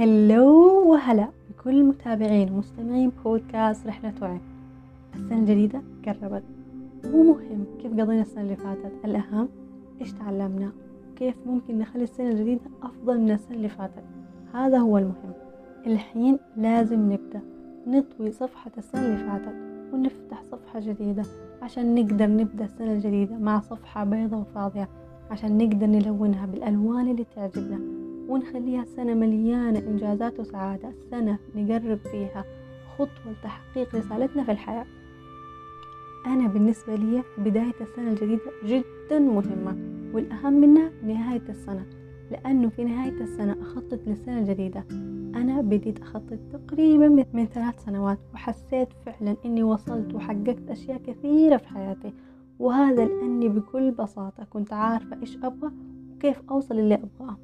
هلو 0.00 0.90
وهلا 0.90 1.28
بكل 1.50 1.84
متابعين 1.84 2.52
ومستمعين 2.52 3.12
بودكاست 3.24 3.86
رحلة 3.86 4.12
وعي. 4.22 4.40
السنة 5.14 5.38
الجديدة 5.38 5.82
قربت. 6.06 6.42
مو 7.04 7.22
مهم 7.22 7.64
كيف 7.82 7.92
قضينا 7.92 8.22
السنة 8.22 8.42
اللي 8.42 8.56
فاتت 8.56 8.92
الأهم 9.04 9.48
إيش 10.00 10.12
تعلمنا؟ 10.12 10.72
وكيف 11.12 11.34
ممكن 11.46 11.78
نخلي 11.78 12.02
السنة 12.02 12.30
الجديدة 12.30 12.60
أفضل 12.82 13.20
من 13.20 13.30
السنة 13.30 13.56
اللي 13.56 13.68
فاتت؟ 13.68 14.04
هذا 14.54 14.78
هو 14.78 14.98
المهم. 14.98 15.32
الحين 15.86 16.38
لازم 16.56 17.12
نبدأ 17.12 17.40
نطوي 17.86 18.32
صفحة 18.32 18.70
السنة 18.78 19.06
اللي 19.06 19.16
فاتت 19.16 19.54
ونفتح 19.92 20.42
صفحة 20.42 20.80
جديدة 20.80 21.22
عشان 21.62 21.94
نقدر 21.94 22.26
نبدأ 22.26 22.64
السنة 22.64 22.92
الجديدة 22.92 23.38
مع 23.38 23.60
صفحة 23.60 24.04
بيضة 24.04 24.36
وفاضية 24.36 24.88
عشان 25.30 25.58
نقدر 25.58 25.86
نلونها 25.86 26.46
بالألوان 26.46 27.08
اللي 27.10 27.24
تعجبنا. 27.36 27.99
ونخليها 28.30 28.84
سنة 28.84 29.14
مليانة 29.14 29.78
إنجازات 29.78 30.40
وسعادة. 30.40 30.92
سنة 31.10 31.38
نقرب 31.56 31.98
فيها 31.98 32.44
خطوة 32.98 33.32
لتحقيق 33.32 33.94
رسالتنا 33.94 34.44
في 34.44 34.52
الحياة. 34.52 34.86
أنا 36.26 36.48
بالنسبة 36.48 36.94
لي 36.94 37.22
بداية 37.38 37.74
السنة 37.80 38.10
الجديدة 38.10 38.42
جدا 38.66 39.18
مهمة 39.18 39.76
والأهم 40.14 40.52
منها 40.52 40.90
نهاية 41.06 41.42
السنة 41.48 41.86
لأنه 42.30 42.68
في 42.68 42.84
نهاية 42.84 43.20
السنة 43.20 43.56
أخطط 43.62 44.00
للسنة 44.06 44.38
الجديدة. 44.38 44.84
أنا 45.34 45.60
بديت 45.60 46.00
أخطط 46.00 46.38
تقريبا 46.52 47.08
من 47.32 47.46
ثلاث 47.46 47.84
سنوات 47.84 48.18
وحسيت 48.34 48.88
فعلا 49.06 49.36
إني 49.44 49.62
وصلت 49.62 50.14
وحققت 50.14 50.70
أشياء 50.70 50.98
كثيرة 50.98 51.56
في 51.56 51.68
حياتي. 51.68 52.12
وهذا 52.58 53.04
لأني 53.04 53.48
بكل 53.48 53.90
بساطة 53.90 54.44
كنت 54.44 54.72
عارفة 54.72 55.20
إيش 55.20 55.36
أبغى 55.36 55.70
وكيف 56.14 56.42
أوصل 56.50 56.78
اللي 56.78 56.94
أبغاه. 56.94 57.36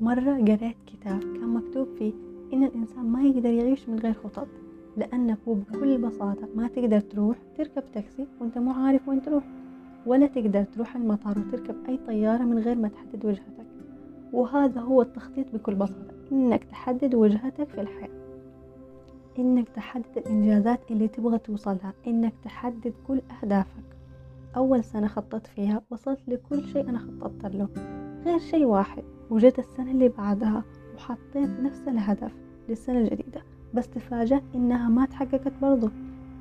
مرة 0.00 0.34
قريت 0.34 0.76
كتاب 0.86 1.20
كان 1.20 1.54
مكتوب 1.54 1.88
فيه 1.98 2.12
إن 2.52 2.64
الإنسان 2.64 3.04
ما 3.04 3.22
يقدر 3.22 3.50
يعيش 3.50 3.88
من 3.88 3.98
غير 3.98 4.12
خطط 4.12 4.48
لأنك 4.96 5.38
بكل 5.46 5.98
بساطة 5.98 6.48
ما 6.54 6.68
تقدر 6.68 7.00
تروح 7.00 7.36
تركب 7.56 7.82
تاكسي 7.94 8.26
وأنت 8.40 8.58
مو 8.58 8.72
عارف 8.72 9.08
وين 9.08 9.22
تروح 9.22 9.44
ولا 10.06 10.26
تقدر 10.26 10.64
تروح 10.64 10.96
المطار 10.96 11.38
وتركب 11.38 11.76
أي 11.88 11.98
طيارة 12.06 12.42
من 12.42 12.58
غير 12.58 12.76
ما 12.76 12.88
تحدد 12.88 13.24
وجهتك. 13.26 13.66
وهذا 14.32 14.80
هو 14.80 15.02
التخطيط 15.02 15.46
بكل 15.54 15.74
بساطة 15.74 16.14
إنك 16.32 16.64
تحدد 16.64 17.14
وجهتك 17.14 17.68
في 17.68 17.80
الحياة. 17.80 18.18
إنك 19.38 19.68
تحدد 19.68 20.16
الإنجازات 20.16 20.80
اللي 20.90 21.08
تبغى 21.08 21.38
توصلها 21.38 21.92
إنك 22.06 22.32
تحدد 22.44 22.94
كل 23.06 23.20
أهدافك. 23.42 23.96
أول 24.56 24.84
سنة 24.84 25.06
خططت 25.06 25.46
فيها 25.46 25.82
وصلت 25.90 26.20
لكل 26.28 26.64
شيء 26.64 26.88
أنا 26.88 26.98
خططت 26.98 27.54
له. 27.54 27.68
غير 28.26 28.38
شيء 28.38 28.64
واحد 28.64 29.02
وجت 29.30 29.58
السنة 29.58 29.90
اللي 29.90 30.08
بعدها 30.08 30.64
وحطيت 30.96 31.60
نفس 31.62 31.88
الهدف 31.88 32.32
للسنة 32.68 32.98
الجديدة 32.98 33.42
بس 33.74 33.88
تفاجأت 33.88 34.42
إنها 34.54 34.88
ما 34.88 35.06
تحققت 35.06 35.52
برضو. 35.62 35.88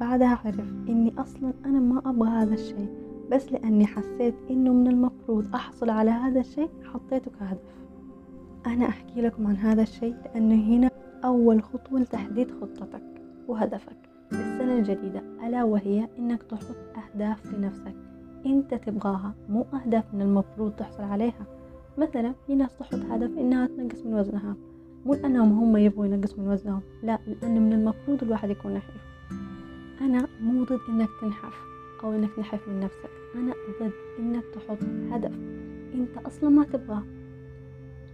بعدها 0.00 0.38
عرف 0.44 0.72
إني 0.88 1.12
أصلا 1.18 1.52
أنا 1.64 1.80
ما 1.80 1.98
أبغى 2.10 2.28
هذا 2.28 2.54
الشيء 2.54 2.88
بس 3.30 3.52
لأني 3.52 3.86
حسيت 3.86 4.34
إنه 4.50 4.72
من 4.72 4.86
المفروض 4.86 5.54
أحصل 5.54 5.90
على 5.90 6.10
هذا 6.10 6.40
الشيء 6.40 6.70
حطيته 6.84 7.30
كهدف 7.40 7.74
أنا 8.66 8.88
أحكي 8.88 9.20
لكم 9.20 9.46
عن 9.46 9.56
هذا 9.56 9.82
الشيء 9.82 10.14
لأنه 10.24 10.54
هنا 10.54 10.90
أول 11.24 11.62
خطوة 11.62 12.00
لتحديد 12.00 12.50
خطتك 12.50 13.02
وهدفك 13.48 13.96
للسنة 14.32 14.78
الجديدة 14.78 15.22
ألا 15.46 15.64
وهي 15.64 16.08
إنك 16.18 16.42
تحط 16.42 16.76
أهداف 16.96 17.54
لنفسك. 17.54 17.94
أنت 18.46 18.74
تبغاها 18.74 19.34
مو 19.48 19.66
أهداف 19.74 20.04
من 20.14 20.22
المفروض 20.22 20.72
تحصل 20.72 21.02
عليها. 21.02 21.46
مثلا 21.98 22.34
في 22.46 22.54
ناس 22.54 22.78
تحط 22.78 22.94
هدف 22.94 23.38
إنها 23.38 23.66
تنقص 23.66 24.06
من 24.06 24.14
وزنها. 24.14 24.56
مو 25.06 25.14
لأنهم 25.14 25.58
هم 25.58 25.76
يبغوا 25.76 26.06
ينقص 26.06 26.38
من 26.38 26.48
وزنهم 26.48 26.80
لا 27.02 27.18
لأن 27.26 27.62
من 27.62 27.72
المفروض 27.72 28.22
الواحد 28.22 28.50
يكون 28.50 28.74
نحيف. 28.74 29.02
أنا 30.00 30.28
مو 30.40 30.64
ضد 30.64 30.80
إنك 30.88 31.08
تنحف 31.20 31.64
أو 32.04 32.12
إنك 32.12 32.38
نحف 32.38 32.68
من 32.68 32.80
نفسك. 32.80 33.10
أنا 33.34 33.54
ضد 33.80 33.92
إنك 34.18 34.44
تحط 34.54 34.78
هدف 35.10 35.32
أنت 35.94 36.26
أصلا 36.26 36.50
ما 36.50 36.64
تبغاه. 36.64 37.02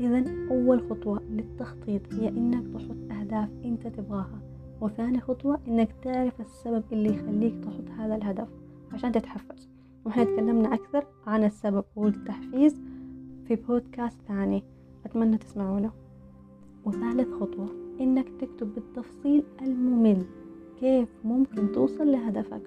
إذا 0.00 0.24
أول 0.50 0.90
خطوة 0.90 1.22
للتخطيط 1.30 2.14
هي 2.14 2.28
إنك 2.28 2.74
تحط 2.74 3.18
أهداف 3.18 3.48
أنت 3.64 3.86
تبغاها. 3.86 4.40
وثاني 4.80 5.20
خطوة 5.20 5.60
إنك 5.68 5.94
تعرف 6.02 6.40
السبب 6.40 6.84
اللي 6.92 7.14
يخليك 7.14 7.54
تحط 7.64 7.90
هذا 7.98 8.14
الهدف 8.14 8.48
عشان 8.92 9.12
تتحفز. 9.12 9.68
وإحنا 10.04 10.24
تكلمنا 10.24 10.74
أكثر 10.74 11.06
عن 11.26 11.44
السبب 11.44 11.84
والتحفيز. 11.96 12.80
في 13.48 13.56
بودكاست 13.56 14.18
ثاني. 14.28 14.62
أتمنى 15.06 15.38
تسمعوا 15.38 15.80
له 15.80 15.90
وثالث 16.84 17.32
خطوة 17.40 17.68
إنك 18.00 18.28
تكتب 18.40 18.74
بالتفصيل 18.74 19.42
الممل. 19.62 20.24
كيف 20.80 21.08
ممكن 21.24 21.72
توصل 21.72 22.12
لهدفك؟ 22.12 22.62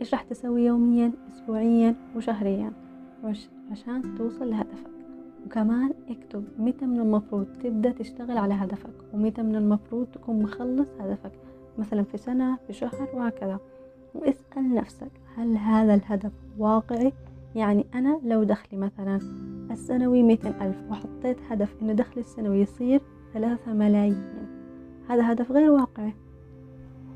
إيش 0.00 0.14
راح 0.14 0.22
تسوي 0.22 0.64
يوميا 0.64 1.12
أسبوعيا 1.32 1.94
وشهريا؟ 2.16 2.72
عشان 3.70 4.14
توصل 4.18 4.50
لهدفك. 4.50 4.90
وكمان 5.46 5.92
اكتب 6.08 6.44
متى 6.58 6.86
من 6.86 7.00
المفروض 7.00 7.46
تبدأ 7.62 7.90
تشتغل 7.90 8.38
على 8.38 8.54
هدفك 8.54 8.94
ومتى 9.14 9.42
من 9.42 9.56
المفروض 9.56 10.06
تكون 10.06 10.42
مخلص 10.42 10.88
هدفك. 11.00 11.32
مثلا 11.78 12.02
في 12.02 12.18
سنة 12.18 12.56
في 12.66 12.72
شهر 12.72 13.08
وهكذا. 13.14 13.60
واسأل 14.14 14.74
نفسك 14.74 15.10
هل 15.36 15.56
هذا 15.56 15.94
الهدف 15.94 16.32
واقعي؟ 16.58 17.12
يعني 17.54 17.86
أنا 17.94 18.20
لو 18.24 18.42
دخلي 18.42 18.78
مثلا 18.78 19.20
السنوي 19.72 20.22
مئتين 20.22 20.52
ألف 20.60 20.76
وحطيت 20.90 21.36
هدف 21.50 21.74
إنه 21.82 21.92
دخلي 21.92 22.20
السنوي 22.20 22.60
يصير 22.60 23.00
ثلاثة 23.34 23.72
ملايين. 23.72 24.22
هذا 25.08 25.32
هدف 25.32 25.52
غير 25.52 25.70
واقعي. 25.70 26.14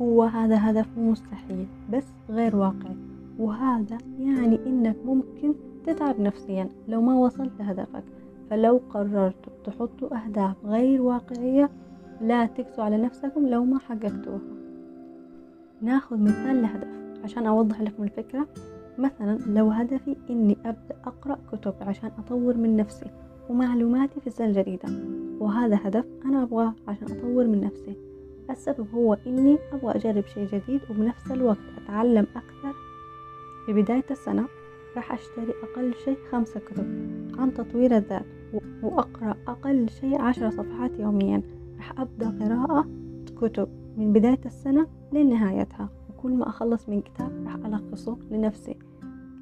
هو 0.02 0.22
هذا 0.22 0.70
هدف 0.70 0.98
مستحيل 0.98 1.66
بس 1.92 2.06
غير 2.30 2.56
واقعي. 2.56 2.96
وهذا 3.38 3.98
يعني 4.18 4.66
إنك 4.66 4.96
ممكن 5.04 5.54
تتعب 5.86 6.20
نفسيا 6.20 6.68
لو 6.88 7.02
ما 7.02 7.14
وصلت 7.14 7.52
لهدفك 7.58 8.04
فلو 8.50 8.80
قررتوا 8.90 9.52
تحطوا 9.64 10.24
أهداف 10.24 10.56
غير 10.64 11.02
واقعية 11.02 11.70
لا 12.20 12.46
تكسوا 12.46 12.84
على 12.84 12.96
نفسكم 12.96 13.48
لو 13.48 13.64
ما 13.64 13.78
حققتوها. 13.78 14.40
ناخذ 15.82 16.18
مثال 16.18 16.62
لهدف 16.62 16.88
عشان 17.24 17.46
أوضح 17.46 17.80
لكم 17.80 18.02
الفكرة. 18.02 18.46
مثلا 18.98 19.38
لو 19.46 19.70
هدفي 19.70 20.16
إني 20.30 20.56
أبدأ 20.64 20.96
أقرأ 21.04 21.38
كتب 21.52 21.74
عشان 21.80 22.10
أطور 22.18 22.56
من 22.56 22.76
نفسي 22.76 23.10
ومعلوماتي 23.48 24.20
في 24.20 24.26
السنة 24.26 24.46
الجديدة 24.46 24.88
وهذا 25.40 25.78
هدف 25.84 26.04
أنا 26.24 26.42
أبغاه 26.42 26.74
عشان 26.88 27.18
أطور 27.18 27.46
من 27.46 27.60
نفسي. 27.60 27.96
السبب 28.50 28.86
هو 28.94 29.14
إني 29.26 29.58
أبغى 29.72 29.96
أجرب 29.96 30.26
شيء 30.26 30.46
جديد 30.46 30.80
وبنفس 30.90 31.30
الوقت 31.30 31.58
أتعلم 31.82 32.26
أكثر. 32.36 32.74
في 33.66 33.72
بداية 33.72 34.04
السنة 34.10 34.46
راح 34.96 35.12
أشتري 35.12 35.54
أقل 35.62 35.94
شيء 36.04 36.18
خمسة 36.30 36.60
كتب 36.60 36.84
عن 37.38 37.54
تطوير 37.54 37.96
الذات 37.96 38.26
وأقرأ 38.82 39.34
أقل 39.48 39.88
شيء 39.88 40.20
عشر 40.20 40.50
صفحات 40.50 40.98
يوميا. 40.98 41.42
راح 41.76 42.00
أبدأ 42.00 42.44
قراءة 42.44 42.86
كتب 43.40 43.68
من 43.96 44.12
بداية 44.12 44.40
السنة 44.46 44.86
لنهايتها 45.12 45.88
وكل 46.10 46.30
ما 46.32 46.48
أخلص 46.48 46.88
من 46.88 47.00
كتاب 47.02 47.44
راح 47.44 47.54
ألخصه 47.54 48.18
لنفسي. 48.30 48.76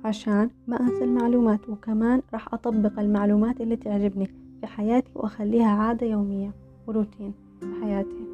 عشان 0.04 0.50
ما 0.66 0.80
أنسى 0.80 1.04
المعلومات 1.04 1.68
وكمان 1.68 2.22
راح 2.32 2.54
أطبق 2.54 2.98
المعلومات 2.98 3.60
اللي 3.60 3.76
تعجبني 3.76 4.26
في 4.60 4.66
حياتي 4.66 5.10
وأخليها 5.14 5.68
عادة 5.68 6.06
يومية 6.06 6.50
وروتين 6.86 7.34
في 7.60 7.66
حياتي. 7.82 8.24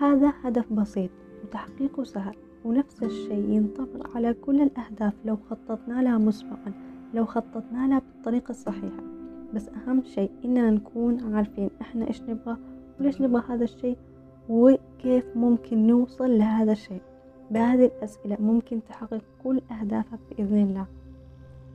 هذا 0.00 0.32
هدف 0.42 0.72
بسيط 0.72 1.10
وتحقيقه 1.44 2.04
سهل 2.04 2.34
ونفس 2.64 3.02
الشيء 3.02 3.50
ينطبق 3.50 4.16
على 4.16 4.34
كل 4.34 4.62
الأهداف 4.62 5.14
لو 5.24 5.36
خططنا 5.50 6.02
لها 6.02 6.18
مسبقا 6.18 6.72
لو 7.14 7.24
خططنا 7.24 7.88
لها 7.88 7.98
بالطريقة 7.98 8.50
الصحيحة. 8.50 9.02
بس 9.54 9.68
أهم 9.68 10.02
شيء 10.02 10.30
إننا 10.44 10.70
نكون 10.70 11.34
عارفين 11.34 11.70
إحنا 11.80 12.08
إيش 12.08 12.22
نبغى 12.22 12.56
وليش 13.00 13.20
نبغى 13.20 13.42
هذا 13.48 13.64
الشيء 13.64 13.96
وكيف 14.48 15.24
ممكن 15.36 15.86
نوصل 15.86 16.38
لهذا 16.38 16.72
الشيء. 16.72 17.02
بهذه 17.52 17.84
الأسئلة 17.84 18.36
ممكن 18.40 18.80
تحقق 18.88 19.20
كل 19.44 19.60
أهدافك 19.80 20.18
بإذن 20.30 20.62
الله. 20.62 20.86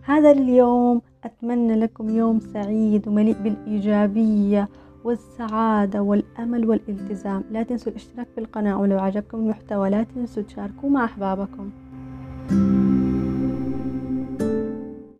هذا 0.03 0.31
اليوم 0.31 1.01
أتمنى 1.23 1.75
لكم 1.75 2.09
يوم 2.09 2.39
سعيد 2.39 3.07
ومليء 3.07 3.35
بالإيجابية 3.43 4.69
والسعادة 5.03 6.01
والأمل 6.01 6.69
والالتزام. 6.69 7.43
لا 7.51 7.63
تنسوا 7.63 7.91
الاشتراك 7.91 8.27
في 8.35 8.41
القناة 8.41 8.81
ولو 8.81 8.99
عجبكم 8.99 9.37
المحتوى 9.37 9.89
لا 9.89 10.03
تنسوا 10.03 10.43
تشاركوا 10.43 10.89
مع 10.89 11.05
أحبابكم. 11.05 11.69